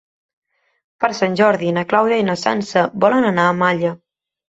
[1.03, 3.97] Per Sant Jordi na Clàudia i na Sança volen anar a Malla.